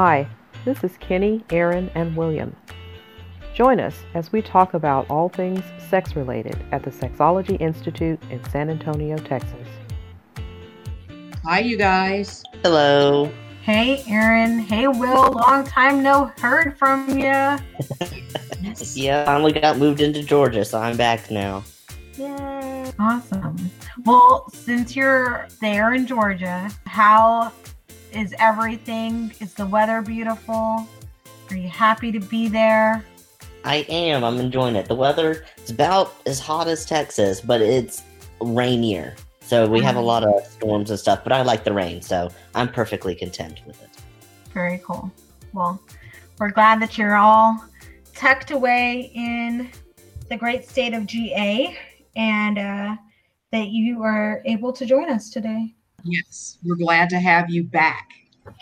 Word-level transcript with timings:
Hi, 0.00 0.28
this 0.64 0.84
is 0.84 0.96
Kenny, 1.00 1.44
Aaron, 1.50 1.90
and 1.96 2.14
William. 2.14 2.54
Join 3.52 3.80
us 3.80 4.04
as 4.14 4.30
we 4.30 4.40
talk 4.40 4.74
about 4.74 5.10
all 5.10 5.28
things 5.28 5.60
sex 5.90 6.14
related 6.14 6.56
at 6.70 6.84
the 6.84 6.90
Sexology 6.92 7.60
Institute 7.60 8.22
in 8.30 8.40
San 8.50 8.70
Antonio, 8.70 9.16
Texas. 9.16 9.66
Hi, 11.42 11.58
you 11.58 11.76
guys. 11.76 12.44
Hello. 12.62 13.28
Hey, 13.62 14.04
Aaron. 14.06 14.60
Hey, 14.60 14.86
Will. 14.86 15.32
Long 15.32 15.64
time 15.64 16.00
no 16.00 16.30
heard 16.38 16.78
from 16.78 17.18
you. 17.18 17.24
yeah, 18.94 19.24
finally 19.24 19.50
got 19.50 19.78
moved 19.78 20.00
into 20.00 20.22
Georgia, 20.22 20.64
so 20.64 20.78
I'm 20.78 20.96
back 20.96 21.28
now. 21.28 21.64
Yay. 22.14 22.92
Awesome. 23.00 23.56
Well, 24.04 24.48
since 24.50 24.94
you're 24.94 25.48
there 25.60 25.92
in 25.92 26.06
Georgia, 26.06 26.70
how 26.86 27.52
is 28.12 28.34
everything? 28.38 29.32
Is 29.40 29.54
the 29.54 29.66
weather 29.66 30.02
beautiful? 30.02 30.86
Are 31.50 31.56
you 31.56 31.68
happy 31.68 32.12
to 32.12 32.20
be 32.20 32.48
there? 32.48 33.04
I 33.64 33.86
am. 33.88 34.24
I'm 34.24 34.38
enjoying 34.38 34.76
it. 34.76 34.86
The 34.86 34.94
weather 34.94 35.44
is 35.62 35.70
about 35.70 36.14
as 36.26 36.38
hot 36.38 36.68
as 36.68 36.84
Texas, 36.86 37.40
but 37.40 37.60
it's 37.60 38.02
rainier. 38.40 39.16
So 39.40 39.66
we 39.66 39.80
have 39.80 39.96
a 39.96 40.00
lot 40.00 40.24
of 40.24 40.46
storms 40.46 40.90
and 40.90 40.98
stuff, 40.98 41.24
but 41.24 41.32
I 41.32 41.40
like 41.42 41.64
the 41.64 41.72
rain, 41.72 42.02
so 42.02 42.30
I'm 42.54 42.70
perfectly 42.70 43.14
content 43.14 43.60
with 43.66 43.82
it. 43.82 43.88
Very 44.52 44.80
cool. 44.84 45.10
Well, 45.54 45.80
we're 46.38 46.50
glad 46.50 46.82
that 46.82 46.98
you're 46.98 47.16
all 47.16 47.64
tucked 48.14 48.50
away 48.50 49.10
in 49.14 49.70
the 50.28 50.36
great 50.36 50.68
state 50.68 50.92
of 50.92 51.06
GA 51.06 51.78
and 52.14 52.58
uh, 52.58 52.96
that 53.50 53.68
you 53.68 54.02
are 54.02 54.42
able 54.44 54.72
to 54.72 54.84
join 54.84 55.10
us 55.10 55.30
today. 55.30 55.74
Yes, 56.04 56.58
we're 56.64 56.76
glad 56.76 57.10
to 57.10 57.18
have 57.18 57.50
you 57.50 57.64
back. 57.64 58.08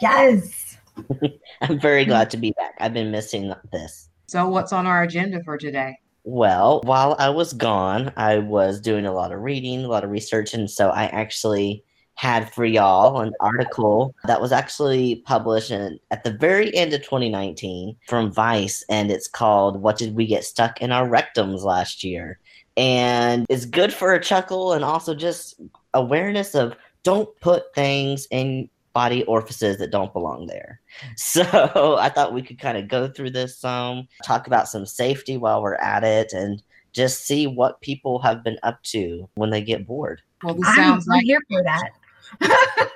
Yes. 0.01 0.79
I'm 1.61 1.79
very 1.79 2.05
glad 2.05 2.31
to 2.31 2.37
be 2.37 2.53
back. 2.53 2.75
I've 2.81 2.95
been 2.95 3.11
missing 3.11 3.53
this. 3.73 4.09
So, 4.27 4.49
what's 4.49 4.73
on 4.73 4.87
our 4.87 5.03
agenda 5.03 5.43
for 5.45 5.57
today? 5.59 5.99
Well, 6.25 6.81
while 6.85 7.15
I 7.19 7.29
was 7.29 7.53
gone, 7.53 8.13
I 8.17 8.39
was 8.39 8.81
doing 8.81 9.07
a 9.07 9.13
lot 9.13 9.33
of 9.33 9.41
reading, 9.41 9.85
a 9.85 9.89
lot 9.89 10.03
of 10.03 10.11
research, 10.11 10.55
and 10.55 10.69
so 10.69 10.91
I 10.91 11.05
actually 11.05 11.85
had 12.17 12.51
for 12.53 12.65
y'all 12.65 13.21
an 13.21 13.33
article 13.41 14.15
that 14.25 14.41
was 14.41 14.51
actually 14.51 15.17
published 15.27 15.71
in, 15.71 16.01
at 16.11 16.25
the 16.25 16.33
very 16.33 16.75
end 16.75 16.95
of 16.95 17.03
2019 17.03 17.95
from 18.09 18.33
Vice, 18.33 18.85
and 18.89 19.11
it's 19.11 19.29
called 19.29 19.81
What 19.81 19.99
Did 19.99 20.17
We 20.17 20.27
Get 20.27 20.45
Stuck 20.45 20.81
in 20.81 20.91
Our 20.91 21.07
Rectums 21.07 21.63
Last 21.63 22.03
Year? 22.03 22.41
And 22.77 23.47
it's 23.49 23.67
good 23.67 23.93
for 23.93 24.13
a 24.13 24.21
chuckle 24.21 24.73
and 24.73 24.85
also 24.85 25.15
just 25.15 25.61
awareness 25.95 26.55
of 26.55 26.75
don't 27.07 27.29
put 27.41 27.73
things 27.73 28.27
in 28.33 28.69
body 28.93 29.23
orifices 29.25 29.79
that 29.79 29.93
don't 29.93 30.13
belong 30.13 30.47
there. 30.49 30.81
So 31.17 31.97
I 31.99 32.09
thought 32.09 32.33
we 32.33 32.43
could 32.43 32.59
kind 32.59 32.77
of 32.77 32.89
go 32.89 33.07
through 33.07 33.31
this 33.31 33.57
some, 33.59 34.09
talk 34.25 34.47
about 34.49 34.67
some 34.69 34.85
safety 34.85 35.37
while 35.37 35.63
we're 35.63 35.77
at 35.77 36.03
it, 36.03 36.33
and 36.33 36.61
just 36.93 37.27
see 37.27 37.47
what 37.47 37.81
people 37.81 38.19
have 38.21 38.43
been 38.43 38.59
up 38.63 38.83
to 38.85 39.29
when 39.35 39.51
they 39.51 39.61
get 39.63 39.87
bored. 39.87 40.23
Well, 40.43 40.55
this 40.55 40.75
sounds 40.75 41.07
I'm 41.07 41.17
like 41.17 41.25
here 41.25 41.41
for 41.49 41.63
that. 41.63 42.91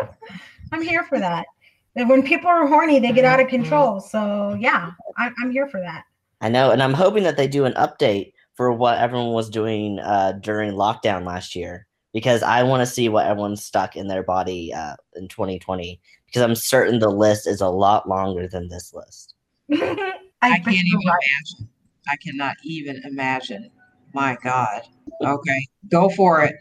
I'm 0.72 0.82
here 0.82 1.04
for 1.04 1.18
that. 1.18 1.46
When 1.94 2.22
people 2.22 2.48
are 2.48 2.66
horny, 2.66 3.00
they 3.00 3.12
get 3.12 3.26
out 3.26 3.40
of 3.40 3.48
control. 3.48 4.00
So 4.00 4.56
yeah, 4.58 4.92
I, 5.18 5.30
I'm 5.42 5.50
here 5.50 5.68
for 5.68 5.80
that. 5.80 6.04
I 6.40 6.48
know, 6.48 6.70
and 6.70 6.82
I'm 6.82 6.94
hoping 6.94 7.24
that 7.24 7.36
they 7.36 7.48
do 7.48 7.66
an 7.66 7.74
update 7.74 8.32
for 8.54 8.72
what 8.72 8.98
everyone 8.98 9.32
was 9.32 9.50
doing 9.50 9.98
uh, 9.98 10.32
during 10.40 10.72
lockdown 10.72 11.26
last 11.26 11.54
year 11.54 11.86
because 12.12 12.42
I 12.42 12.62
want 12.62 12.80
to 12.80 12.86
see 12.86 13.08
what 13.08 13.26
everyone's 13.26 13.64
stuck 13.64 13.96
in 13.96 14.08
their 14.08 14.22
body 14.22 14.72
uh, 14.72 14.96
in 15.16 15.28
2020 15.28 16.00
because 16.26 16.42
I'm 16.42 16.54
certain 16.54 16.98
the 16.98 17.10
list 17.10 17.46
is 17.46 17.60
a 17.60 17.68
lot 17.68 18.08
longer 18.08 18.48
than 18.48 18.68
this 18.68 18.94
list. 18.94 19.34
I, 19.72 20.14
I 20.42 20.58
can't 20.58 20.68
even 20.68 21.00
imagine. 21.00 21.68
I 22.08 22.16
cannot 22.16 22.56
even 22.64 23.00
imagine. 23.04 23.70
My 24.14 24.36
God. 24.42 24.82
Okay, 25.22 25.66
go 25.90 26.08
for 26.10 26.42
it. 26.42 26.54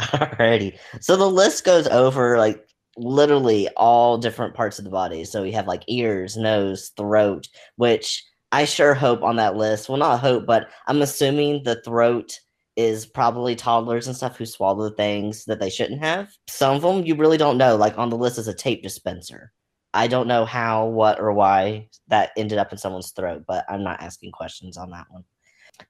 Alrighty. 0.00 0.78
So 1.00 1.16
the 1.16 1.30
list 1.30 1.64
goes 1.64 1.86
over 1.88 2.38
like 2.38 2.64
literally 2.96 3.68
all 3.76 4.18
different 4.18 4.54
parts 4.54 4.78
of 4.78 4.84
the 4.84 4.90
body. 4.90 5.24
So 5.24 5.42
we 5.42 5.52
have 5.52 5.66
like 5.66 5.82
ears, 5.88 6.36
nose, 6.36 6.90
throat, 6.96 7.48
which 7.76 8.24
I 8.52 8.64
sure 8.64 8.94
hope 8.94 9.22
on 9.22 9.36
that 9.36 9.56
list. 9.56 9.88
Well, 9.88 9.98
not 9.98 10.20
hope, 10.20 10.46
but 10.46 10.68
I'm 10.86 11.02
assuming 11.02 11.62
the 11.62 11.80
throat 11.82 12.32
is 12.78 13.04
probably 13.04 13.56
toddlers 13.56 14.06
and 14.06 14.16
stuff 14.16 14.38
who 14.38 14.46
swallow 14.46 14.88
things 14.88 15.44
that 15.46 15.58
they 15.58 15.68
shouldn't 15.68 16.00
have. 16.00 16.30
Some 16.48 16.76
of 16.76 16.82
them 16.82 17.04
you 17.04 17.16
really 17.16 17.36
don't 17.36 17.58
know. 17.58 17.74
Like 17.74 17.98
on 17.98 18.08
the 18.08 18.16
list 18.16 18.38
is 18.38 18.46
a 18.46 18.54
tape 18.54 18.84
dispenser. 18.84 19.52
I 19.92 20.06
don't 20.06 20.28
know 20.28 20.44
how, 20.44 20.86
what, 20.86 21.18
or 21.18 21.32
why 21.32 21.88
that 22.06 22.30
ended 22.36 22.58
up 22.58 22.70
in 22.70 22.78
someone's 22.78 23.10
throat, 23.10 23.42
but 23.48 23.64
I'm 23.68 23.82
not 23.82 24.00
asking 24.00 24.30
questions 24.30 24.76
on 24.76 24.90
that 24.90 25.06
one. 25.10 25.24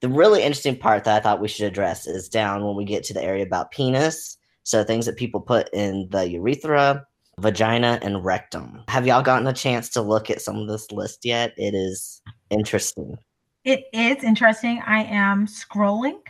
The 0.00 0.08
really 0.08 0.42
interesting 0.42 0.78
part 0.78 1.04
that 1.04 1.16
I 1.16 1.20
thought 1.20 1.42
we 1.42 1.48
should 1.48 1.66
address 1.66 2.06
is 2.06 2.30
down 2.30 2.64
when 2.64 2.74
we 2.74 2.86
get 2.86 3.04
to 3.04 3.14
the 3.14 3.22
area 3.22 3.44
about 3.44 3.70
penis. 3.70 4.38
So 4.62 4.82
things 4.82 5.04
that 5.04 5.16
people 5.16 5.40
put 5.40 5.68
in 5.74 6.08
the 6.10 6.26
urethra, 6.26 7.04
vagina, 7.38 7.98
and 8.00 8.24
rectum. 8.24 8.82
Have 8.88 9.06
y'all 9.06 9.22
gotten 9.22 9.46
a 9.46 9.52
chance 9.52 9.90
to 9.90 10.00
look 10.00 10.30
at 10.30 10.40
some 10.40 10.56
of 10.56 10.68
this 10.68 10.90
list 10.90 11.26
yet? 11.26 11.52
It 11.58 11.74
is 11.74 12.22
interesting. 12.48 13.18
It 13.64 13.84
is 13.92 14.24
interesting. 14.24 14.82
I 14.86 15.04
am 15.04 15.46
scrolling 15.46 16.20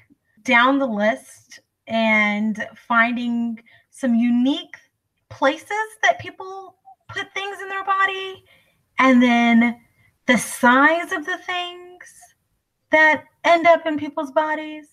down 0.49 0.79
the 0.79 0.87
list 0.87 1.61
and 1.87 2.67
finding 2.75 3.63
some 3.91 4.15
unique 4.15 4.77
places 5.29 5.69
that 6.03 6.19
people 6.19 6.77
put 7.11 7.33
things 7.35 7.59
in 7.61 7.69
their 7.69 7.85
body 7.85 8.43
and 8.99 9.23
then 9.23 9.79
the 10.27 10.39
size 10.39 11.13
of 11.13 11.27
the 11.27 11.37
things 11.39 12.05
that 12.91 13.25
end 13.45 13.67
up 13.67 13.85
in 13.87 13.99
people's 13.99 14.33
bodies. 14.33 14.89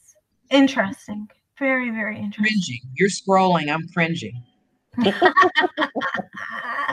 Interesting. 0.51 1.29
Very, 1.57 1.89
very 1.89 2.19
interesting. 2.19 2.61
Cringing. 2.61 2.81
You're 2.95 3.07
scrolling. 3.07 3.73
I'm 3.73 3.87
cringing. 3.93 4.43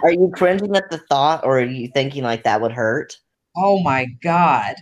Are 0.02 0.12
you 0.12 0.30
cringing 0.36 0.76
at 0.76 0.88
the 0.88 0.98
thought 1.08 1.44
or 1.44 1.58
are 1.58 1.64
you 1.64 1.88
thinking 1.88 2.22
like 2.22 2.44
that 2.44 2.60
would 2.60 2.72
hurt? 2.72 3.16
Oh 3.56 3.80
my 3.82 4.06
God. 4.22 4.74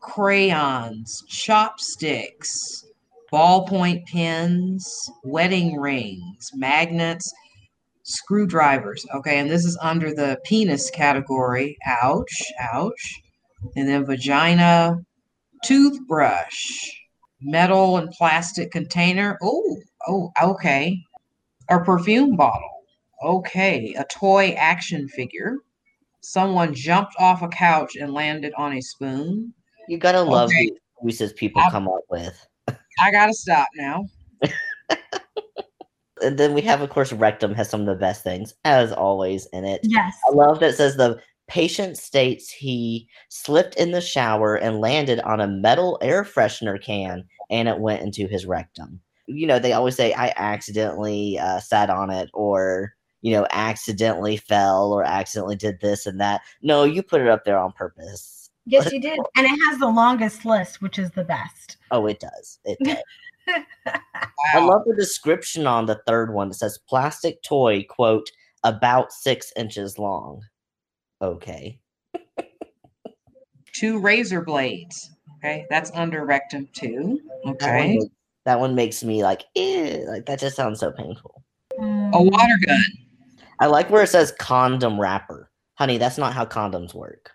Crayons, 0.00 1.22
chopsticks, 1.28 2.85
ballpoint 3.36 4.06
pens, 4.06 5.10
wedding 5.22 5.76
rings, 5.78 6.50
magnets, 6.54 7.30
screwdrivers. 8.02 9.04
Okay, 9.14 9.38
and 9.38 9.50
this 9.50 9.66
is 9.66 9.78
under 9.82 10.14
the 10.14 10.38
penis 10.44 10.88
category. 10.88 11.76
Ouch, 11.84 12.42
ouch. 12.58 13.20
And 13.76 13.86
then 13.86 14.06
vagina, 14.06 14.96
toothbrush, 15.64 16.88
metal 17.42 17.98
and 17.98 18.10
plastic 18.12 18.70
container. 18.70 19.38
Oh, 19.42 19.76
oh, 20.08 20.32
okay. 20.42 20.98
A 21.68 21.78
perfume 21.80 22.36
bottle. 22.36 22.70
Okay, 23.22 23.94
a 23.98 24.04
toy 24.04 24.54
action 24.56 25.08
figure. 25.08 25.56
Someone 26.22 26.72
jumped 26.72 27.14
off 27.18 27.42
a 27.42 27.48
couch 27.48 27.96
and 27.96 28.14
landed 28.14 28.54
on 28.56 28.72
a 28.72 28.80
spoon. 28.80 29.52
You 29.88 29.98
gotta 29.98 30.22
love 30.22 30.48
Okay. 30.48 30.70
the 30.70 30.78
excuses 30.94 31.34
people 31.34 31.60
I- 31.60 31.70
come 31.70 31.86
up 31.86 32.00
with. 32.08 32.46
I 32.98 33.10
gotta 33.10 33.34
stop 33.34 33.68
now. 33.74 34.06
And 36.22 36.38
then 36.38 36.54
we 36.54 36.62
have, 36.62 36.80
of 36.80 36.90
course, 36.90 37.12
rectum 37.12 37.54
has 37.54 37.68
some 37.68 37.80
of 37.80 37.86
the 37.86 37.94
best 37.94 38.22
things, 38.22 38.54
as 38.64 38.92
always, 38.92 39.46
in 39.52 39.64
it. 39.64 39.80
Yes. 39.82 40.16
I 40.26 40.32
love 40.32 40.60
that 40.60 40.70
it 40.70 40.76
says 40.76 40.96
the 40.96 41.20
patient 41.48 41.98
states 41.98 42.50
he 42.50 43.08
slipped 43.28 43.76
in 43.76 43.90
the 43.92 44.00
shower 44.00 44.56
and 44.56 44.80
landed 44.80 45.20
on 45.20 45.40
a 45.40 45.46
metal 45.46 45.98
air 46.02 46.24
freshener 46.24 46.82
can 46.82 47.24
and 47.50 47.68
it 47.68 47.78
went 47.78 48.02
into 48.02 48.26
his 48.26 48.46
rectum. 48.46 49.00
You 49.26 49.46
know, 49.46 49.58
they 49.58 49.72
always 49.72 49.94
say, 49.94 50.14
I 50.14 50.32
accidentally 50.36 51.38
uh, 51.38 51.60
sat 51.60 51.90
on 51.90 52.10
it 52.10 52.30
or, 52.32 52.94
you 53.20 53.32
know, 53.32 53.46
accidentally 53.50 54.38
fell 54.38 54.92
or 54.92 55.04
accidentally 55.04 55.56
did 55.56 55.80
this 55.80 56.06
and 56.06 56.20
that. 56.20 56.40
No, 56.62 56.84
you 56.84 57.02
put 57.02 57.20
it 57.20 57.28
up 57.28 57.44
there 57.44 57.58
on 57.58 57.72
purpose. 57.72 58.45
Yes, 58.66 58.92
you 58.92 59.00
did. 59.00 59.18
And 59.36 59.46
it 59.46 59.58
has 59.68 59.78
the 59.78 59.88
longest 59.88 60.44
list, 60.44 60.82
which 60.82 60.98
is 60.98 61.10
the 61.12 61.24
best. 61.24 61.76
Oh, 61.92 62.06
it 62.06 62.18
does. 62.20 62.58
It 62.64 62.78
does. 62.82 62.96
I 64.54 64.58
love 64.58 64.82
the 64.86 64.94
description 64.94 65.66
on 65.66 65.86
the 65.86 66.00
third 66.06 66.34
one. 66.34 66.50
It 66.50 66.54
says 66.54 66.80
plastic 66.88 67.42
toy, 67.42 67.84
quote, 67.88 68.28
about 68.64 69.12
six 69.12 69.52
inches 69.56 69.98
long. 69.98 70.42
Okay. 71.22 71.78
Two 73.72 74.00
razor 74.00 74.42
blades. 74.42 75.10
Okay, 75.38 75.66
that's 75.70 75.92
under 75.94 76.24
rectum 76.24 76.68
too. 76.72 77.20
That 77.44 77.44
one, 77.44 77.54
Okay. 77.54 78.00
that 78.46 78.58
one 78.58 78.74
makes 78.74 79.04
me 79.04 79.22
like, 79.22 79.44
eh, 79.54 80.02
like 80.08 80.26
that 80.26 80.40
just 80.40 80.56
sounds 80.56 80.80
so 80.80 80.90
painful. 80.90 81.44
A 81.78 82.22
water 82.22 82.58
gun. 82.66 82.82
I 83.60 83.66
like 83.66 83.90
where 83.90 84.02
it 84.02 84.08
says 84.08 84.32
condom 84.40 85.00
wrapper. 85.00 85.50
Honey, 85.74 85.98
that's 85.98 86.18
not 86.18 86.32
how 86.32 86.46
condoms 86.46 86.94
work. 86.94 87.30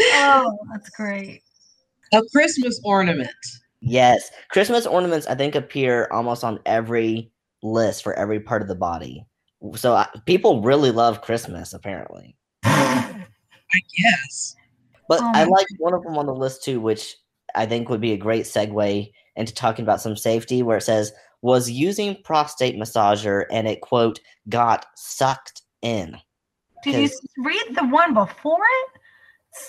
Oh, 0.00 0.58
that's 0.72 0.90
great. 0.90 1.42
A 2.12 2.22
Christmas 2.32 2.80
ornament. 2.84 3.30
Yes, 3.80 4.30
Christmas 4.50 4.86
ornaments 4.86 5.26
I 5.26 5.34
think 5.34 5.54
appear 5.54 6.08
almost 6.12 6.44
on 6.44 6.60
every 6.66 7.32
list 7.62 8.02
for 8.02 8.14
every 8.14 8.40
part 8.40 8.62
of 8.62 8.68
the 8.68 8.74
body. 8.74 9.26
So 9.74 9.94
uh, 9.94 10.06
people 10.26 10.62
really 10.62 10.90
love 10.90 11.22
Christmas 11.22 11.72
apparently. 11.72 12.36
I 12.64 13.80
guess. 13.98 14.54
But 15.08 15.20
Oh 15.20 15.32
I 15.34 15.44
like 15.44 15.66
one 15.78 15.94
of 15.94 16.02
them 16.02 16.18
on 16.18 16.26
the 16.26 16.34
list 16.34 16.64
too, 16.64 16.80
which 16.80 17.16
I 17.54 17.66
think 17.66 17.88
would 17.88 18.00
be 18.00 18.12
a 18.12 18.18
great 18.18 18.44
segue 18.44 19.10
into 19.36 19.54
talking 19.54 19.82
about 19.82 20.00
some 20.00 20.16
safety, 20.16 20.62
where 20.62 20.76
it 20.76 20.82
says 20.82 21.12
was 21.42 21.70
using 21.70 22.16
prostate 22.22 22.76
massager 22.76 23.44
and 23.50 23.66
it 23.66 23.80
quote 23.80 24.20
got 24.48 24.86
sucked 24.96 25.62
in. 25.82 26.16
Did 26.82 27.10
you 27.10 27.44
read 27.44 27.76
the 27.76 27.86
one 27.86 28.14
before 28.14 28.58
it? 28.60 29.00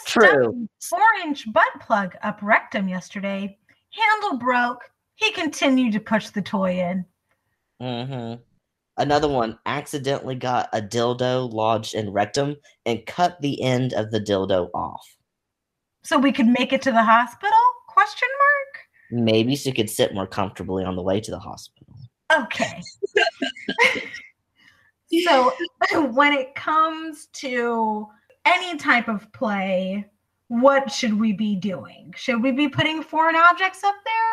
True. 0.05 0.67
Four 0.89 0.99
inch 1.23 1.51
butt 1.51 1.67
plug 1.81 2.15
up 2.23 2.39
rectum 2.41 2.87
yesterday. 2.87 3.57
Handle 3.91 4.39
broke. 4.39 4.81
He 5.15 5.31
continued 5.31 5.93
to 5.93 5.99
push 5.99 6.29
the 6.29 6.41
toy 6.41 6.79
in. 6.79 7.05
hmm 7.79 8.35
Another 8.97 9.27
one 9.27 9.57
accidentally 9.65 10.35
got 10.35 10.69
a 10.71 10.79
dildo 10.79 11.51
lodged 11.51 11.95
in 11.95 12.11
rectum 12.11 12.55
and 12.85 13.05
cut 13.07 13.41
the 13.41 13.61
end 13.61 13.93
of 13.93 14.11
the 14.11 14.19
dildo 14.19 14.69
off. 14.73 15.03
So 16.03 16.19
we 16.19 16.31
could 16.31 16.47
make 16.47 16.73
it 16.73 16.81
to 16.83 16.91
the 16.91 17.03
hospital? 17.03 17.57
Question 17.87 18.29
mark? 18.37 19.25
Maybe 19.25 19.55
so 19.55 19.69
you 19.69 19.75
could 19.75 19.89
sit 19.89 20.13
more 20.13 20.27
comfortably 20.27 20.83
on 20.83 20.95
the 20.95 21.01
way 21.01 21.19
to 21.21 21.31
the 21.31 21.39
hospital. 21.39 21.95
Okay. 22.35 22.81
so 25.23 25.53
when 26.11 26.33
it 26.33 26.55
comes 26.55 27.27
to 27.33 28.07
any 28.45 28.77
type 28.77 29.07
of 29.07 29.31
play, 29.33 30.05
what 30.47 30.91
should 30.91 31.19
we 31.19 31.33
be 31.33 31.55
doing? 31.55 32.13
Should 32.15 32.43
we 32.43 32.51
be 32.51 32.67
putting 32.67 33.01
foreign 33.01 33.35
objects 33.35 33.83
up 33.83 33.95
there? 34.05 34.23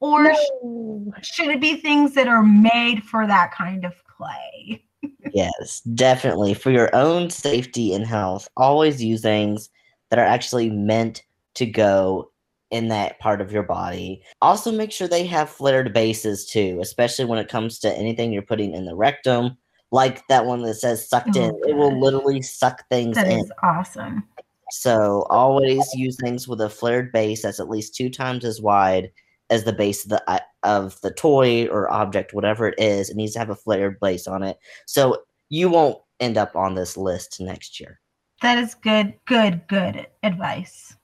Or 0.00 0.34
sh- 0.34 1.26
should 1.26 1.48
it 1.48 1.60
be 1.60 1.76
things 1.76 2.14
that 2.14 2.28
are 2.28 2.42
made 2.42 3.02
for 3.02 3.26
that 3.26 3.52
kind 3.52 3.84
of 3.84 3.94
play? 4.16 4.82
Yes, 5.32 5.82
definitely. 5.94 6.54
For 6.54 6.70
your 6.70 6.94
own 6.94 7.30
safety 7.30 7.92
and 7.92 8.06
health, 8.06 8.48
always 8.56 9.02
use 9.02 9.20
things 9.20 9.68
that 10.08 10.18
are 10.18 10.24
actually 10.24 10.70
meant 10.70 11.22
to 11.54 11.66
go 11.66 12.30
in 12.70 12.88
that 12.88 13.18
part 13.18 13.40
of 13.40 13.52
your 13.52 13.62
body. 13.62 14.22
Also, 14.40 14.72
make 14.72 14.92
sure 14.92 15.08
they 15.08 15.26
have 15.26 15.50
flared 15.50 15.92
bases 15.92 16.46
too, 16.46 16.78
especially 16.80 17.24
when 17.24 17.38
it 17.38 17.48
comes 17.48 17.78
to 17.80 17.96
anything 17.96 18.32
you're 18.32 18.42
putting 18.42 18.74
in 18.74 18.84
the 18.84 18.94
rectum, 18.94 19.56
like 19.92 20.26
that 20.28 20.44
one 20.46 20.62
that 20.62 20.74
says 20.74 21.08
sucked 21.08 21.36
in. 21.36 21.52
Oh, 21.52 21.68
It 21.68 21.76
will 21.76 21.98
literally 22.00 22.42
suck 22.42 22.82
things 22.88 23.16
That 23.16 23.28
in. 23.28 23.40
is 23.40 23.52
awesome. 23.62 24.24
So, 24.72 25.26
always 25.30 25.94
use 25.94 26.16
things 26.20 26.48
with 26.48 26.60
a 26.60 26.68
flared 26.68 27.12
base 27.12 27.42
that's 27.42 27.60
at 27.60 27.68
least 27.68 27.94
two 27.94 28.10
times 28.10 28.44
as 28.44 28.60
wide 28.60 29.12
as 29.48 29.62
the 29.62 29.72
base 29.72 30.02
of 30.04 30.10
the 30.10 30.30
uh, 30.30 30.40
of 30.64 31.00
the 31.02 31.12
toy 31.12 31.66
or 31.68 31.88
object, 31.92 32.34
whatever 32.34 32.66
it 32.68 32.74
is. 32.78 33.08
It 33.08 33.16
needs 33.16 33.34
to 33.34 33.38
have 33.38 33.50
a 33.50 33.54
flared 33.54 34.00
base 34.00 34.26
on 34.26 34.42
it, 34.42 34.58
so 34.84 35.22
you 35.50 35.68
won't 35.68 35.98
end 36.18 36.36
up 36.36 36.56
on 36.56 36.74
this 36.74 36.96
list 36.96 37.40
next 37.40 37.78
year. 37.78 38.00
That 38.42 38.58
is 38.58 38.74
good, 38.74 39.14
good, 39.26 39.62
good 39.68 40.06
advice. 40.24 40.96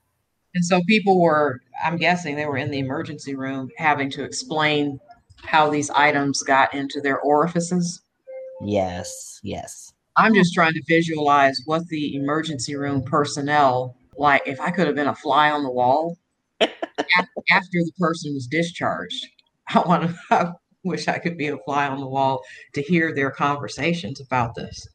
And 0.55 0.63
so 0.63 0.81
people 0.87 1.19
were, 1.19 1.61
I'm 1.83 1.97
guessing 1.97 2.35
they 2.35 2.45
were 2.45 2.57
in 2.57 2.69
the 2.69 2.79
emergency 2.79 3.33
room 3.35 3.69
having 3.77 4.09
to 4.11 4.23
explain 4.23 4.99
how 5.37 5.69
these 5.69 5.89
items 5.89 6.43
got 6.43 6.73
into 6.73 7.01
their 7.01 7.19
orifices. 7.21 8.01
Yes, 8.61 9.39
yes. 9.43 9.93
I'm 10.15 10.33
just 10.33 10.53
trying 10.53 10.73
to 10.73 10.83
visualize 10.87 11.59
what 11.65 11.87
the 11.87 12.15
emergency 12.15 12.75
room 12.75 13.03
personnel 13.03 13.95
like 14.17 14.43
if 14.45 14.59
I 14.59 14.71
could 14.71 14.87
have 14.87 14.95
been 14.95 15.07
a 15.07 15.15
fly 15.15 15.49
on 15.49 15.63
the 15.63 15.71
wall 15.71 16.17
after 16.61 16.69
the 17.73 17.91
person 17.99 18.33
was 18.33 18.47
discharged. 18.47 19.25
I 19.73 19.79
want 19.79 20.09
to 20.09 20.17
I 20.31 20.51
wish 20.83 21.07
I 21.07 21.17
could 21.17 21.37
be 21.37 21.47
a 21.47 21.57
fly 21.65 21.87
on 21.87 21.99
the 21.99 22.07
wall 22.07 22.41
to 22.73 22.81
hear 22.81 23.13
their 23.13 23.31
conversations 23.31 24.19
about 24.19 24.55
this. 24.55 24.87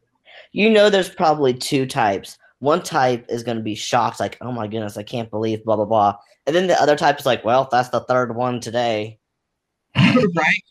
You 0.53 0.71
know, 0.71 0.91
there's 0.91 1.09
probably 1.09 1.55
two 1.55 1.87
types. 1.87 2.39
One 2.61 2.83
type 2.83 3.27
is 3.29 3.43
going 3.43 3.57
to 3.57 3.63
be 3.63 3.75
shocked, 3.75 4.21
like, 4.21 4.37
"Oh 4.41 4.53
my 4.53 4.67
goodness, 4.67 4.97
I 4.97 5.03
can't 5.03 5.31
believe," 5.31 5.65
blah 5.65 5.77
blah 5.77 5.85
blah, 5.85 6.17
and 6.47 6.55
then 6.55 6.67
the 6.67 6.81
other 6.81 6.97
type 6.97 7.19
is 7.19 7.27
like, 7.27 7.45
"Well, 7.45 7.69
that's 7.71 7.91
the 7.91 8.01
third 8.01 8.35
one 8.35 8.61
today." 8.61 9.19
right? 9.97 10.63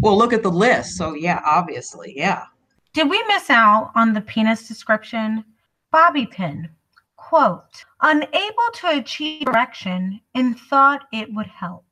Well, 0.00 0.16
look 0.16 0.32
at 0.32 0.42
the 0.42 0.50
list. 0.50 0.96
So 0.96 1.14
yeah, 1.14 1.40
obviously, 1.44 2.12
yeah. 2.16 2.44
Did 2.92 3.10
we 3.10 3.22
miss 3.28 3.50
out 3.50 3.92
on 3.94 4.12
the 4.12 4.20
penis 4.20 4.66
description? 4.68 5.44
Bobby 5.90 6.26
pin. 6.26 6.68
Quote, 7.16 7.84
unable 8.02 8.70
to 8.74 8.98
achieve 8.98 9.48
erection 9.48 10.20
and 10.34 10.58
thought 10.58 11.06
it 11.12 11.32
would 11.32 11.46
help. 11.46 11.84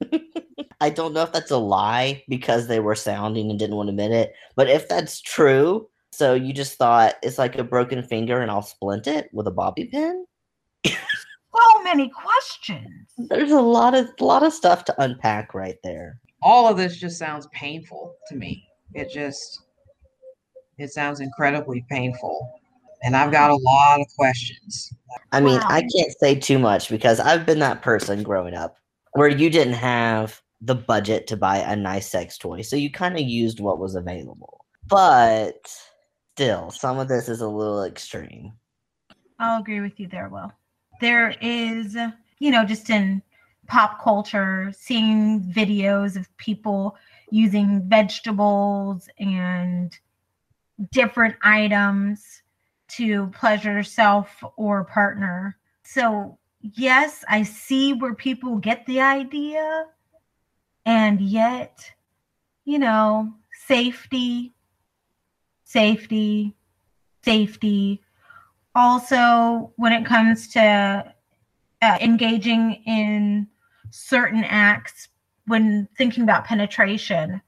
I 0.80 0.90
don't 0.90 1.12
know 1.12 1.22
if 1.22 1.32
that's 1.32 1.50
a 1.50 1.56
lie 1.56 2.22
because 2.28 2.66
they 2.66 2.80
were 2.80 2.94
sounding 2.94 3.50
and 3.50 3.58
didn't 3.58 3.76
want 3.76 3.88
to 3.88 3.90
admit 3.90 4.12
it, 4.12 4.34
but 4.54 4.68
if 4.68 4.88
that's 4.88 5.20
true, 5.20 5.88
so 6.12 6.34
you 6.34 6.52
just 6.52 6.78
thought 6.78 7.16
it's 7.22 7.38
like 7.38 7.58
a 7.58 7.64
broken 7.64 8.02
finger 8.02 8.40
and 8.40 8.50
I'll 8.50 8.62
splint 8.62 9.06
it 9.06 9.28
with 9.32 9.46
a 9.46 9.50
bobby 9.50 9.84
pin? 9.84 10.26
So 11.56 11.82
many 11.82 12.10
questions. 12.10 13.08
There's 13.16 13.50
a 13.50 13.60
lot 13.60 13.94
of 13.94 14.08
lot 14.20 14.42
of 14.42 14.52
stuff 14.52 14.84
to 14.86 15.02
unpack 15.02 15.54
right 15.54 15.78
there. 15.82 16.20
All 16.42 16.68
of 16.68 16.76
this 16.76 16.96
just 16.98 17.18
sounds 17.18 17.48
painful 17.52 18.14
to 18.28 18.36
me. 18.36 18.66
It 18.94 19.10
just 19.10 19.62
it 20.78 20.92
sounds 20.92 21.20
incredibly 21.20 21.84
painful. 21.88 22.60
And 23.02 23.16
I've 23.16 23.32
got 23.32 23.50
a 23.50 23.56
lot 23.56 24.00
of 24.00 24.06
questions. 24.18 24.92
I 25.32 25.40
mean, 25.40 25.60
I 25.64 25.80
can't 25.80 26.12
say 26.18 26.34
too 26.34 26.58
much 26.58 26.88
because 26.88 27.20
I've 27.20 27.46
been 27.46 27.58
that 27.60 27.82
person 27.82 28.22
growing 28.22 28.54
up 28.54 28.76
where 29.12 29.28
you 29.28 29.50
didn't 29.50 29.74
have 29.74 30.40
the 30.60 30.74
budget 30.74 31.26
to 31.28 31.36
buy 31.36 31.58
a 31.58 31.76
nice 31.76 32.08
sex 32.08 32.38
toy, 32.38 32.62
so 32.62 32.76
you 32.76 32.90
kind 32.90 33.14
of 33.16 33.22
used 33.22 33.60
what 33.60 33.78
was 33.78 33.94
available. 33.94 34.64
But 34.88 35.68
still, 36.34 36.70
some 36.70 36.98
of 36.98 37.08
this 37.08 37.28
is 37.28 37.40
a 37.40 37.48
little 37.48 37.84
extreme. 37.84 38.52
I'll 39.38 39.60
agree 39.60 39.80
with 39.80 40.00
you 40.00 40.08
there, 40.08 40.28
Will. 40.28 40.50
There 41.00 41.34
is, 41.42 41.96
you 42.38 42.50
know, 42.50 42.64
just 42.64 42.88
in 42.88 43.22
pop 43.66 44.02
culture, 44.02 44.72
seeing 44.76 45.40
videos 45.40 46.16
of 46.16 46.34
people 46.36 46.96
using 47.30 47.88
vegetables 47.88 49.08
and 49.18 49.98
different 50.92 51.34
items 51.42 52.42
to 52.88 53.28
pleasure 53.28 53.82
self 53.82 54.42
or 54.56 54.84
partner. 54.84 55.56
So, 55.82 56.38
yes, 56.60 57.24
I 57.28 57.42
see 57.42 57.92
where 57.92 58.14
people 58.14 58.58
get 58.58 58.86
the 58.86 59.00
idea, 59.00 59.86
and 60.84 61.20
yet, 61.20 61.92
you 62.64 62.78
know, 62.78 63.32
safety, 63.66 64.54
safety, 65.64 66.54
safety. 67.24 68.02
Also, 68.74 69.72
when 69.76 69.92
it 69.92 70.04
comes 70.04 70.48
to 70.48 71.12
uh, 71.82 71.98
engaging 72.00 72.82
in 72.86 73.48
certain 73.90 74.44
acts, 74.44 75.08
when 75.46 75.88
thinking 75.96 76.22
about 76.22 76.44
penetration, 76.44 77.40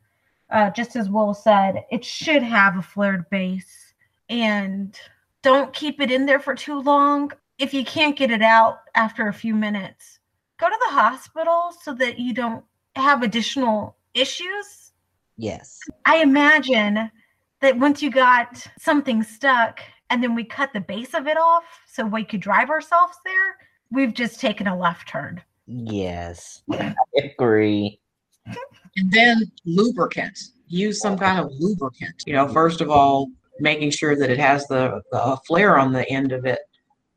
uh, 0.51 0.71
just 0.71 0.97
as 0.97 1.11
Will 1.11 1.35
said, 1.35 1.85
it 1.91 2.05
should 2.05 2.43
have 2.43 2.77
a 2.77 2.83
flared 2.83 3.29
base 3.31 3.95
and 4.29 4.99
don't 5.43 5.73
keep 5.73 6.01
it 6.01 6.11
in 6.11 6.27
there 6.27 6.41
for 6.41 6.55
too 6.55 6.81
long. 6.81 7.33
If 7.59 7.75
you 7.75 7.85
can't 7.85 8.17
get 8.17 8.31
it 8.31 8.43
out 8.43 8.81
after 8.95 9.29
a 9.29 9.33
few 9.33 9.55
minutes, 9.55 10.21
go 10.59 10.69
to 10.69 10.79
the 10.87 10.95
hospital 10.95 11.73
so 11.83 11.93
that 11.95 12.19
you 12.19 12.33
don't 12.33 12.65
have 12.97 13.23
additional 13.23 13.97
issues. 14.15 14.93
Yes. 15.37 15.79
I 16.05 16.19
imagine 16.19 17.11
that 17.61 17.79
once 17.79 18.03
you 18.03 18.11
got 18.11 18.67
something 18.79 19.23
stuck 19.23 19.81
and 20.11 20.23
then 20.23 20.35
we 20.35 20.45
cut 20.45 20.73
the 20.73 20.81
base 20.81 21.15
of 21.15 21.27
it 21.27 21.37
off 21.37 21.65
so 21.87 22.05
we 22.05 22.25
could 22.25 22.41
drive 22.41 22.71
ourselves 22.71 23.17
there, 23.25 23.57
we've 23.91 24.15
just 24.15 24.41
taken 24.41 24.67
a 24.67 24.79
left 24.79 25.09
turn. 25.09 25.43
Yes. 25.69 26.63
I 26.73 26.95
agree. 27.17 28.01
And 28.97 29.13
then 29.13 29.53
lubricant. 29.67 30.39
Use 30.67 31.01
some 31.01 31.19
kind 31.19 31.39
of 31.39 31.53
lubricant. 31.59 32.23
You 32.27 32.33
know, 32.33 32.49
first 32.49 32.81
of 32.81 32.91
all, 32.91 33.29
making 33.61 33.91
sure 33.91 34.17
that 34.17 34.31
it 34.31 34.39
has 34.39 34.67
the, 34.67 35.03
the 35.13 35.39
flare 35.47 35.79
on 35.79 35.93
the 35.93 36.09
end 36.11 36.33
of 36.33 36.47
it, 36.47 36.61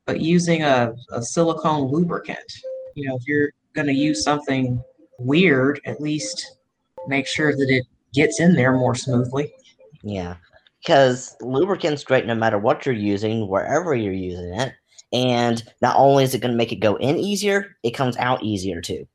but 0.05 0.20
using 0.20 0.63
a, 0.63 0.93
a 1.12 1.22
silicone 1.22 1.91
lubricant. 1.91 2.51
You 2.96 3.08
know, 3.08 3.15
if 3.15 3.27
you're 3.27 3.51
going 3.74 3.88
to 3.88 3.93
use 3.93 4.24
something 4.24 4.84
weird, 5.17 5.79
at 5.86 6.01
least 6.01 6.58
make 7.08 7.27
sure 7.27 7.55
that 7.55 7.70
it 7.70 7.86
gets 8.13 8.39
in 8.39 8.53
there 8.53 8.74
more 8.74 8.96
smoothly. 8.96 9.53
Yeah. 10.03 10.36
Because 10.81 11.36
lubricant's 11.41 12.03
great 12.03 12.25
no 12.25 12.36
matter 12.36 12.58
what 12.58 12.86
you're 12.86 12.96
using, 12.96 13.48
wherever 13.48 13.96
you're 13.96 14.13
using 14.13 14.60
it. 14.60 14.74
And 15.13 15.63
not 15.81 15.95
only 15.97 16.23
is 16.23 16.33
it 16.33 16.39
going 16.41 16.51
to 16.51 16.57
make 16.57 16.71
it 16.71 16.77
go 16.77 16.95
in 16.97 17.17
easier, 17.17 17.75
it 17.83 17.91
comes 17.91 18.17
out 18.17 18.43
easier 18.43 18.81
too. 18.81 19.07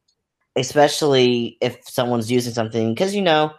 Especially 0.57 1.59
if 1.61 1.79
someone's 1.89 2.31
using 2.31 2.53
something, 2.53 2.95
because 2.95 3.15
you 3.15 3.23
know, 3.23 3.53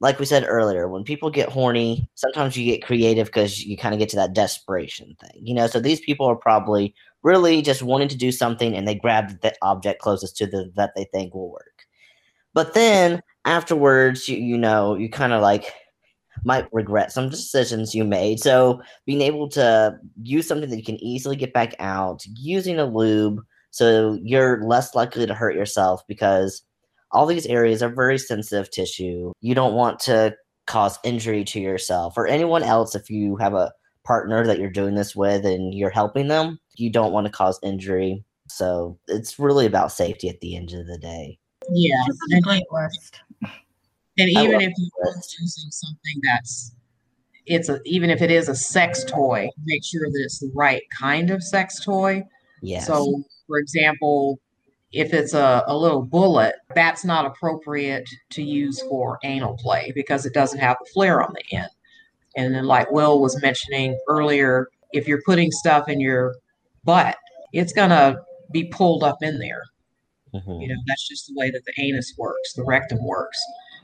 like 0.00 0.18
we 0.18 0.26
said 0.26 0.44
earlier, 0.46 0.88
when 0.88 1.04
people 1.04 1.30
get 1.30 1.48
horny, 1.48 2.10
sometimes 2.14 2.56
you 2.56 2.64
get 2.64 2.84
creative 2.84 3.26
because 3.28 3.64
you 3.64 3.76
kind 3.76 3.94
of 3.94 3.98
get 3.98 4.08
to 4.10 4.16
that 4.16 4.34
desperation 4.34 5.16
thing, 5.20 5.40
you 5.46 5.54
know. 5.54 5.66
So 5.66 5.80
these 5.80 6.00
people 6.00 6.26
are 6.26 6.36
probably 6.36 6.94
really 7.22 7.62
just 7.62 7.82
wanting 7.82 8.08
to 8.08 8.16
do 8.16 8.32
something, 8.32 8.74
and 8.74 8.86
they 8.86 8.96
grab 8.96 9.40
the 9.40 9.54
object 9.62 10.00
closest 10.02 10.36
to 10.38 10.46
the 10.46 10.70
that 10.76 10.92
they 10.96 11.04
think 11.12 11.34
will 11.34 11.50
work. 11.50 11.86
But 12.54 12.74
then 12.74 13.22
afterwards, 13.44 14.28
you 14.28 14.36
you 14.38 14.58
know, 14.58 14.94
you 14.94 15.08
kind 15.08 15.32
of 15.32 15.42
like 15.42 15.72
might 16.44 16.72
regret 16.72 17.12
some 17.12 17.28
decisions 17.28 17.94
you 17.94 18.04
made. 18.04 18.40
So 18.40 18.80
being 19.06 19.20
able 19.20 19.48
to 19.50 19.96
use 20.22 20.46
something 20.46 20.70
that 20.70 20.76
you 20.76 20.84
can 20.84 21.02
easily 21.02 21.36
get 21.36 21.52
back 21.52 21.74
out, 21.78 22.24
using 22.26 22.78
a 22.78 22.84
lube, 22.84 23.40
so 23.70 24.18
you're 24.22 24.62
less 24.62 24.94
likely 24.94 25.26
to 25.26 25.34
hurt 25.34 25.54
yourself 25.54 26.02
because 26.06 26.62
all 27.10 27.26
these 27.26 27.46
areas 27.46 27.82
are 27.82 27.88
very 27.88 28.18
sensitive 28.18 28.70
tissue. 28.70 29.32
You 29.40 29.54
don't 29.54 29.74
want 29.74 30.00
to 30.00 30.34
cause 30.66 30.98
injury 31.04 31.44
to 31.44 31.60
yourself 31.60 32.14
or 32.16 32.26
anyone 32.26 32.62
else 32.62 32.94
if 32.94 33.10
you 33.10 33.36
have 33.36 33.54
a 33.54 33.72
partner 34.04 34.46
that 34.46 34.58
you're 34.58 34.70
doing 34.70 34.94
this 34.94 35.14
with 35.14 35.44
and 35.44 35.74
you're 35.74 35.90
helping 35.90 36.28
them. 36.28 36.58
You 36.76 36.90
don't 36.90 37.12
want 37.12 37.26
to 37.26 37.32
cause 37.32 37.58
injury. 37.62 38.24
So 38.48 38.98
it's 39.08 39.38
really 39.38 39.66
about 39.66 39.92
safety 39.92 40.28
at 40.28 40.40
the 40.40 40.56
end 40.56 40.72
of 40.72 40.86
the 40.86 40.98
day. 40.98 41.38
Yeah. 41.70 42.02
And 44.18 44.28
even 44.28 44.60
if 44.60 44.72
you're 44.76 45.14
using 45.40 45.70
something 45.70 46.20
that's 46.22 46.74
it's 47.46 47.68
a 47.68 47.80
even 47.84 48.10
if 48.10 48.22
it 48.22 48.30
is 48.30 48.48
a 48.48 48.54
sex 48.54 49.04
toy, 49.04 49.48
make 49.64 49.84
sure 49.84 50.08
that 50.10 50.20
it's 50.22 50.38
the 50.38 50.50
right 50.54 50.82
kind 50.98 51.30
of 51.30 51.42
sex 51.42 51.84
toy. 51.84 52.22
Yes. 52.60 52.86
So 52.86 53.22
for 53.46 53.58
example, 53.58 54.38
if 54.92 55.14
it's 55.14 55.34
a, 55.34 55.64
a 55.66 55.76
little 55.76 56.02
bullet, 56.02 56.54
that's 56.74 57.04
not 57.04 57.24
appropriate 57.24 58.08
to 58.30 58.42
use 58.42 58.80
for 58.82 59.18
anal 59.24 59.56
play 59.56 59.92
because 59.94 60.26
it 60.26 60.34
doesn't 60.34 60.60
have 60.60 60.76
the 60.80 60.90
flare 60.92 61.22
on 61.22 61.34
the 61.34 61.56
end. 61.56 61.70
And 62.36 62.54
then 62.54 62.66
like 62.66 62.90
Will 62.90 63.20
was 63.20 63.40
mentioning 63.42 63.98
earlier, 64.08 64.68
if 64.92 65.08
you're 65.08 65.22
putting 65.24 65.50
stuff 65.50 65.88
in 65.88 66.00
your 66.00 66.34
butt, 66.84 67.16
it's 67.52 67.72
gonna 67.72 68.16
be 68.52 68.64
pulled 68.64 69.02
up 69.02 69.22
in 69.22 69.38
there. 69.38 69.62
Mhm. 70.34 70.62
You 70.62 70.68
know, 70.68 70.76
that's 70.86 71.08
just 71.08 71.26
the 71.26 71.34
way 71.36 71.50
that 71.50 71.64
the 71.64 71.72
anus 71.82 72.14
works, 72.18 72.52
the 72.54 72.64
rectum 72.64 73.04
works. 73.04 73.38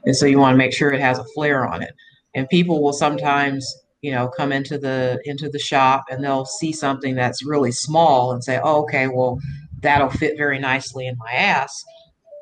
And 0.04 0.16
so 0.16 0.26
you 0.26 0.38
want 0.38 0.54
to 0.54 0.58
make 0.58 0.72
sure 0.72 0.90
it 0.90 1.00
has 1.00 1.18
a 1.18 1.24
flare 1.34 1.66
on 1.66 1.82
it. 1.82 1.94
And 2.34 2.48
people 2.48 2.82
will 2.82 2.92
sometimes, 2.92 3.66
you 4.02 4.12
know, 4.12 4.28
come 4.28 4.52
into 4.52 4.78
the 4.78 5.20
into 5.24 5.48
the 5.48 5.58
shop 5.58 6.04
and 6.10 6.22
they'll 6.22 6.46
see 6.46 6.72
something 6.72 7.14
that's 7.14 7.44
really 7.44 7.72
small 7.72 8.32
and 8.32 8.42
say, 8.44 8.60
"Oh, 8.62 8.82
okay, 8.82 9.08
well, 9.08 9.38
that'll 9.82 10.10
fit 10.10 10.36
very 10.36 10.58
nicely 10.58 11.06
in 11.06 11.16
my 11.18 11.32
ass." 11.32 11.84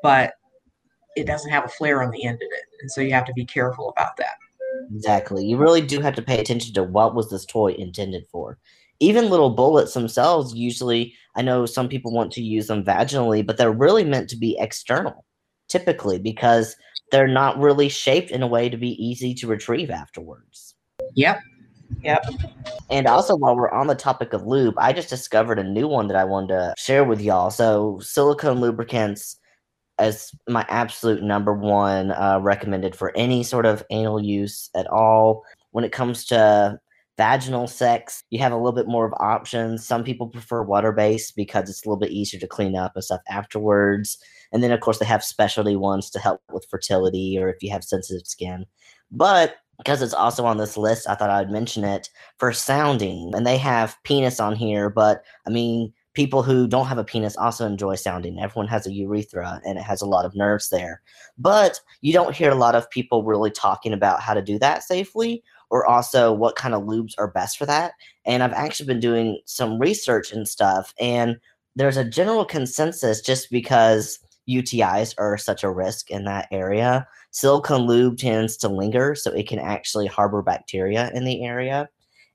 But 0.03 0.33
it 1.15 1.25
doesn't 1.25 1.49
have 1.49 1.65
a 1.65 1.69
flare 1.69 2.03
on 2.03 2.11
the 2.11 2.25
end 2.25 2.35
of 2.35 2.47
it. 2.51 2.63
And 2.81 2.91
so 2.91 3.01
you 3.01 3.11
have 3.13 3.25
to 3.25 3.33
be 3.33 3.45
careful 3.45 3.89
about 3.89 4.17
that. 4.17 4.35
Exactly. 4.93 5.45
You 5.45 5.57
really 5.57 5.81
do 5.81 5.99
have 6.01 6.15
to 6.15 6.21
pay 6.21 6.39
attention 6.39 6.73
to 6.75 6.83
what 6.83 7.15
was 7.15 7.29
this 7.29 7.45
toy 7.45 7.71
intended 7.73 8.25
for. 8.31 8.57
Even 8.99 9.29
little 9.29 9.49
bullets 9.49 9.93
themselves, 9.93 10.53
usually, 10.55 11.13
I 11.35 11.41
know 11.41 11.65
some 11.65 11.89
people 11.89 12.11
want 12.11 12.31
to 12.33 12.41
use 12.41 12.67
them 12.67 12.83
vaginally, 12.83 13.45
but 13.45 13.57
they're 13.57 13.71
really 13.71 14.03
meant 14.03 14.29
to 14.29 14.37
be 14.37 14.57
external, 14.59 15.25
typically, 15.67 16.19
because 16.19 16.75
they're 17.11 17.27
not 17.27 17.57
really 17.57 17.89
shaped 17.89 18.31
in 18.31 18.43
a 18.43 18.47
way 18.47 18.69
to 18.69 18.77
be 18.77 18.91
easy 19.03 19.33
to 19.35 19.47
retrieve 19.47 19.89
afterwards. 19.89 20.75
Yep. 21.15 21.39
Yep. 22.03 22.25
And 22.89 23.07
also, 23.07 23.35
while 23.35 23.55
we're 23.55 23.71
on 23.71 23.87
the 23.87 23.95
topic 23.95 24.33
of 24.33 24.45
lube, 24.45 24.75
I 24.77 24.91
just 24.93 25.09
discovered 25.09 25.59
a 25.59 25.63
new 25.63 25.87
one 25.87 26.07
that 26.07 26.17
I 26.17 26.25
wanted 26.25 26.49
to 26.49 26.73
share 26.77 27.03
with 27.03 27.21
y'all. 27.21 27.49
So, 27.49 27.99
silicone 28.01 28.59
lubricants 28.59 29.37
as 29.99 30.31
my 30.47 30.65
absolute 30.69 31.23
number 31.23 31.53
one 31.53 32.11
uh, 32.11 32.39
recommended 32.41 32.95
for 32.95 33.15
any 33.15 33.43
sort 33.43 33.65
of 33.65 33.83
anal 33.89 34.21
use 34.21 34.69
at 34.75 34.87
all. 34.87 35.43
When 35.71 35.83
it 35.83 35.91
comes 35.91 36.25
to 36.25 36.79
vaginal 37.17 37.67
sex, 37.67 38.23
you 38.29 38.39
have 38.39 38.51
a 38.51 38.55
little 38.55 38.71
bit 38.71 38.87
more 38.87 39.05
of 39.05 39.13
options. 39.19 39.85
Some 39.85 40.03
people 40.03 40.27
prefer 40.27 40.63
water 40.63 40.91
based 40.91 41.35
because 41.35 41.69
it's 41.69 41.83
a 41.83 41.89
little 41.89 41.99
bit 41.99 42.11
easier 42.11 42.39
to 42.39 42.47
clean 42.47 42.75
up 42.75 42.93
and 42.95 43.03
stuff 43.03 43.21
afterwards. 43.27 44.17
And 44.51 44.63
then, 44.63 44.71
of 44.71 44.79
course, 44.79 44.99
they 44.99 45.05
have 45.05 45.23
specialty 45.23 45.75
ones 45.75 46.09
to 46.11 46.19
help 46.19 46.41
with 46.51 46.67
fertility 46.69 47.37
or 47.39 47.49
if 47.49 47.61
you 47.61 47.71
have 47.71 47.83
sensitive 47.83 48.27
skin. 48.27 48.65
But 49.11 49.57
because 49.77 50.01
it's 50.01 50.13
also 50.13 50.45
on 50.45 50.57
this 50.57 50.77
list, 50.77 51.09
I 51.09 51.15
thought 51.15 51.29
I'd 51.29 51.51
mention 51.51 51.83
it 51.83 52.09
for 52.37 52.53
sounding. 52.53 53.31
And 53.35 53.45
they 53.45 53.57
have 53.57 53.97
penis 54.03 54.39
on 54.39 54.55
here, 54.55 54.89
but 54.89 55.23
I 55.45 55.49
mean, 55.49 55.93
people 56.13 56.41
who 56.41 56.67
don't 56.67 56.87
have 56.87 56.97
a 56.97 57.03
penis 57.03 57.37
also 57.37 57.65
enjoy 57.67 57.93
sounding. 57.93 58.39
Everyone 58.39 58.67
has 58.67 58.87
a 58.87 58.91
urethra 58.91 59.61
and 59.63 59.77
it 59.77 59.83
has 59.83 60.01
a 60.01 60.07
lot 60.07 60.25
of 60.25 60.35
nerves 60.35 60.69
there. 60.69 60.99
But 61.37 61.79
you 62.01 62.11
don't 62.11 62.35
hear 62.35 62.49
a 62.49 62.55
lot 62.55 62.73
of 62.73 62.89
people 62.89 63.23
really 63.23 63.51
talking 63.51 63.93
about 63.93 64.19
how 64.19 64.33
to 64.33 64.41
do 64.41 64.57
that 64.57 64.81
safely 64.81 65.43
or 65.69 65.85
also 65.85 66.31
what 66.31 66.55
kind 66.55 66.73
of 66.73 66.83
lubes 66.83 67.13
are 67.17 67.27
best 67.27 67.57
for 67.57 67.65
that. 67.65 67.93
And 68.25 68.43
I've 68.43 68.53
actually 68.53 68.87
been 68.87 68.99
doing 68.99 69.39
some 69.45 69.79
research 69.79 70.31
and 70.31 70.47
stuff, 70.47 70.93
and 70.99 71.37
there's 71.75 71.97
a 71.97 72.03
general 72.03 72.45
consensus 72.45 73.21
just 73.21 73.51
because 73.51 74.19
UTIs 74.49 75.13
are 75.17 75.37
such 75.37 75.63
a 75.63 75.69
risk 75.69 76.09
in 76.09 76.23
that 76.25 76.47
area. 76.51 77.07
Silicone 77.31 77.85
lube 77.85 78.17
tends 78.17 78.57
to 78.57 78.69
linger, 78.69 79.13
so 79.13 79.31
it 79.31 79.47
can 79.47 79.59
actually 79.59 80.07
harbor 80.07 80.41
bacteria 80.41 81.11
in 81.13 81.25
the 81.25 81.43
area. 81.43 81.89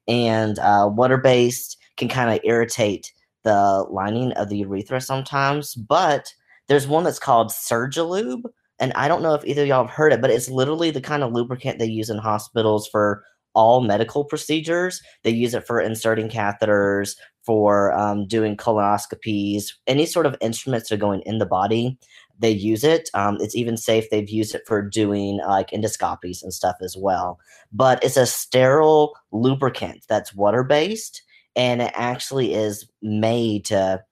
And 0.07 0.59
uh, 0.59 0.91
water 0.93 1.17
based 1.17 1.79
can 1.97 2.09
kind 2.09 2.31
of 2.31 2.45
irritate 2.45 3.13
the 3.45 3.87
lining 3.91 4.33
of 4.33 4.49
the 4.49 4.59
urethra 4.59 5.01
sometimes. 5.01 5.75
But 5.75 6.33
there's 6.69 6.87
one 6.87 7.05
that's 7.05 7.19
called 7.19 7.49
Surgilube. 7.49 8.45
And 8.83 8.93
I 8.95 9.07
don't 9.07 9.23
know 9.23 9.35
if 9.35 9.45
either 9.45 9.63
of 9.63 9.69
y'all 9.69 9.87
have 9.87 9.95
heard 9.95 10.13
it, 10.13 10.21
but 10.21 10.31
it's 10.31 10.51
literally 10.51 10.91
the 10.91 11.01
kind 11.01 11.23
of 11.23 11.33
lubricant 11.33 11.79
they 11.79 11.87
use 11.87 12.11
in 12.11 12.19
hospitals 12.19 12.89
for 12.89 13.23
all 13.55 13.81
medical 13.81 14.25
procedures. 14.25 15.01
They 15.23 15.31
use 15.31 15.55
it 15.55 15.65
for 15.65 15.81
inserting 15.81 16.29
catheters, 16.29 17.15
for 17.45 17.97
um, 17.97 18.27
doing 18.27 18.57
colonoscopies, 18.57 19.67
any 19.87 20.05
sort 20.05 20.27
of 20.27 20.37
instruments 20.41 20.89
that 20.89 20.97
are 20.97 20.99
going 20.99 21.23
in 21.27 21.39
the 21.39 21.47
body. 21.47 21.97
They 22.41 22.51
use 22.51 22.83
it. 22.83 23.09
Um, 23.15 23.39
it's 23.41 23.55
even 23.55 23.77
safe. 23.77 24.11
They've 24.11 24.29
used 24.29 24.53
it 24.53 24.63
for 24.67 24.83
doing 24.83 25.39
like 25.47 25.71
endoscopies 25.71 26.43
and 26.43 26.53
stuff 26.53 26.75
as 26.83 26.97
well. 26.97 27.39
But 27.73 28.03
it's 28.03 28.17
a 28.17 28.27
sterile 28.27 29.15
lubricant 29.31 30.07
that's 30.09 30.35
water 30.35 30.65
based, 30.65 31.23
and 31.55 31.83
it 31.83 31.93
actually 31.95 32.53
is 32.55 32.89
made 33.01 33.65
to 33.67 34.03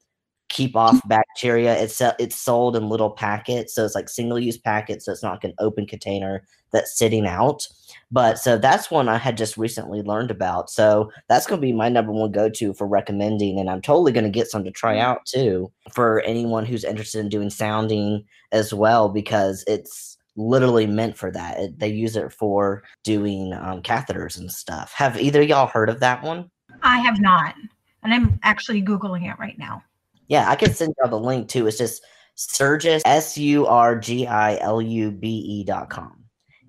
keep 0.50 0.76
off 0.76 1.00
bacteria. 1.08 1.80
It's 1.80 2.00
uh, 2.02 2.12
it's 2.18 2.36
sold 2.36 2.76
in 2.76 2.90
little 2.90 3.10
packets, 3.10 3.74
so 3.74 3.84
it's 3.84 3.94
like 3.94 4.10
single 4.10 4.38
use 4.38 4.58
packets. 4.58 5.06
So 5.06 5.12
it's 5.12 5.22
not 5.22 5.32
like 5.32 5.44
an 5.44 5.54
open 5.58 5.86
container 5.86 6.44
that's 6.72 6.98
sitting 6.98 7.26
out. 7.26 7.66
But 8.10 8.38
so 8.38 8.58
that's 8.58 8.90
one 8.90 9.08
I 9.08 9.16
had 9.16 9.38
just 9.38 9.56
recently 9.56 10.02
learned 10.02 10.30
about. 10.30 10.68
So 10.68 11.10
that's 11.28 11.46
going 11.46 11.60
to 11.60 11.66
be 11.66 11.72
my 11.72 11.88
number 11.88 12.12
one 12.12 12.32
go 12.32 12.50
to 12.50 12.74
for 12.74 12.86
recommending, 12.86 13.58
and 13.58 13.70
I'm 13.70 13.80
totally 13.80 14.12
going 14.12 14.24
to 14.24 14.30
get 14.30 14.48
some 14.48 14.64
to 14.64 14.70
try 14.70 14.98
out 14.98 15.24
too 15.24 15.72
for 15.94 16.20
anyone 16.22 16.66
who's 16.66 16.84
interested 16.84 17.20
in 17.20 17.30
doing 17.30 17.48
sounding 17.48 18.24
as 18.52 18.74
well 18.74 19.08
because 19.08 19.64
it's 19.66 20.18
literally 20.36 20.86
meant 20.86 21.16
for 21.16 21.30
that. 21.30 21.58
It, 21.58 21.78
they 21.78 21.88
use 21.88 22.16
it 22.16 22.32
for 22.32 22.82
doing 23.04 23.52
um, 23.52 23.82
catheters 23.82 24.38
and 24.38 24.50
stuff. 24.50 24.92
Have 24.92 25.18
either 25.20 25.42
of 25.42 25.48
y'all 25.48 25.66
heard 25.66 25.88
of 25.88 26.00
that 26.00 26.22
one? 26.22 26.50
I 26.82 26.98
have 26.98 27.20
not. 27.20 27.54
And 28.02 28.14
I'm 28.14 28.40
actually 28.42 28.82
Googling 28.82 29.30
it 29.30 29.38
right 29.38 29.58
now. 29.58 29.82
Yeah, 30.30 30.48
I 30.48 30.54
can 30.54 30.72
send 30.72 30.94
y'all 30.98 31.10
the 31.10 31.18
link 31.18 31.48
too. 31.48 31.66
It's 31.66 31.76
just 31.76 32.02
Surgis, 32.36 33.02
S 33.04 33.36
U 33.36 33.66
R 33.66 33.98
G 33.98 34.28
I 34.28 34.56
L 34.58 34.80
U 34.80 35.10
B 35.10 35.28
E 35.28 35.64
dot 35.64 35.90
com. 35.90 36.24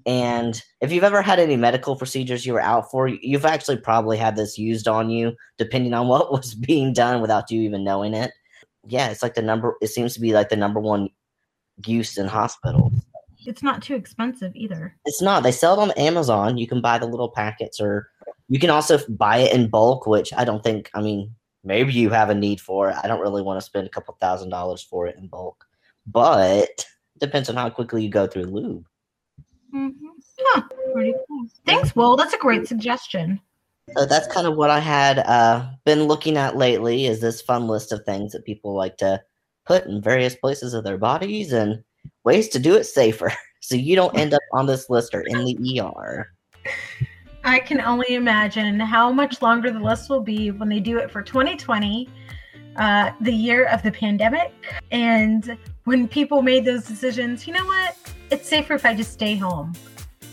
And 0.07 0.61
if 0.81 0.91
you've 0.91 1.03
ever 1.03 1.21
had 1.21 1.37
any 1.39 1.55
medical 1.55 1.95
procedures 1.95 2.43
you 2.43 2.53
were 2.53 2.61
out 2.61 2.89
for, 2.89 3.07
you've 3.07 3.45
actually 3.45 3.77
probably 3.77 4.17
had 4.17 4.35
this 4.35 4.57
used 4.57 4.87
on 4.87 5.11
you, 5.11 5.33
depending 5.59 5.93
on 5.93 6.07
what 6.09 6.31
was 6.31 6.55
being 6.55 6.91
done 6.91 7.21
without 7.21 7.51
you 7.51 7.61
even 7.61 7.83
knowing 7.83 8.15
it. 8.15 8.31
Yeah, 8.87 9.09
it's 9.09 9.21
like 9.21 9.35
the 9.35 9.43
number, 9.43 9.75
it 9.79 9.87
seems 9.87 10.15
to 10.15 10.19
be 10.19 10.33
like 10.33 10.49
the 10.49 10.55
number 10.55 10.79
one 10.79 11.09
use 11.85 12.17
in 12.17 12.25
hospitals. 12.25 12.93
It's 13.45 13.61
not 13.61 13.83
too 13.83 13.93
expensive 13.93 14.55
either. 14.55 14.95
It's 15.05 15.21
not. 15.21 15.43
They 15.43 15.51
sell 15.51 15.79
it 15.79 15.83
on 15.83 15.91
Amazon. 15.91 16.57
You 16.57 16.67
can 16.67 16.81
buy 16.81 16.97
the 16.97 17.05
little 17.05 17.29
packets, 17.29 17.79
or 17.79 18.09
you 18.49 18.59
can 18.59 18.71
also 18.71 18.99
buy 19.07 19.37
it 19.37 19.53
in 19.53 19.69
bulk, 19.69 20.07
which 20.07 20.33
I 20.33 20.45
don't 20.45 20.63
think, 20.63 20.89
I 20.95 21.01
mean, 21.01 21.35
maybe 21.63 21.93
you 21.93 22.09
have 22.09 22.29
a 22.29 22.35
need 22.35 22.61
for 22.61 22.89
it. 22.89 22.95
I 23.03 23.07
don't 23.07 23.21
really 23.21 23.41
want 23.41 23.59
to 23.59 23.65
spend 23.65 23.87
a 23.87 23.89
couple 23.89 24.17
thousand 24.19 24.49
dollars 24.49 24.81
for 24.81 25.07
it 25.07 25.17
in 25.17 25.27
bulk, 25.27 25.65
but 26.07 26.85
depends 27.19 27.49
on 27.49 27.55
how 27.55 27.69
quickly 27.69 28.03
you 28.03 28.09
go 28.09 28.27
through 28.27 28.45
lube. 28.45 28.85
Mm-hmm. 29.73 30.07
Huh, 30.39 30.63
pretty 30.93 31.13
cool. 31.27 31.47
Thanks, 31.65 31.95
Will. 31.95 32.15
That's 32.15 32.33
a 32.33 32.37
great 32.37 32.67
suggestion. 32.67 33.39
So 33.95 34.05
that's 34.05 34.27
kind 34.27 34.47
of 34.47 34.55
what 34.55 34.69
I 34.69 34.79
had 34.79 35.19
uh, 35.19 35.69
been 35.85 36.03
looking 36.03 36.37
at 36.37 36.57
lately. 36.57 37.05
Is 37.05 37.19
this 37.19 37.41
fun 37.41 37.67
list 37.67 37.91
of 37.91 38.03
things 38.03 38.31
that 38.31 38.45
people 38.45 38.73
like 38.73 38.97
to 38.97 39.21
put 39.65 39.85
in 39.85 40.01
various 40.01 40.35
places 40.35 40.73
of 40.73 40.83
their 40.83 40.97
bodies 40.97 41.51
and 41.51 41.83
ways 42.23 42.49
to 42.49 42.59
do 42.59 42.75
it 42.75 42.85
safer, 42.85 43.31
so 43.61 43.75
you 43.75 43.95
don't 43.95 44.17
end 44.17 44.33
up 44.33 44.41
on 44.53 44.65
this 44.65 44.89
list 44.89 45.13
or 45.13 45.21
in 45.21 45.45
the 45.45 45.81
ER. 45.81 46.31
I 47.43 47.59
can 47.59 47.81
only 47.81 48.15
imagine 48.15 48.79
how 48.79 49.11
much 49.11 49.41
longer 49.41 49.71
the 49.71 49.79
list 49.79 50.09
will 50.09 50.21
be 50.21 50.51
when 50.51 50.69
they 50.69 50.79
do 50.79 50.97
it 50.97 51.09
for 51.09 51.21
2020, 51.21 52.07
uh, 52.75 53.11
the 53.21 53.33
year 53.33 53.65
of 53.65 53.81
the 53.83 53.91
pandemic. 53.91 54.53
And 54.91 55.57
when 55.85 56.07
people 56.07 56.41
made 56.41 56.65
those 56.65 56.85
decisions, 56.85 57.47
you 57.47 57.53
know 57.53 57.65
what? 57.65 57.97
It's 58.29 58.47
safer 58.47 58.73
if 58.73 58.85
I 58.85 58.93
just 58.93 59.11
stay 59.11 59.35
home. 59.35 59.73